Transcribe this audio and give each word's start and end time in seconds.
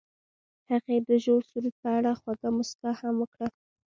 هغې 0.69 0.97
د 1.07 1.09
ژور 1.23 1.41
سرود 1.49 1.75
په 1.81 1.89
اړه 1.97 2.11
خوږه 2.19 2.49
موسکا 2.57 2.91
هم 3.01 3.15
وکړه. 3.21 3.47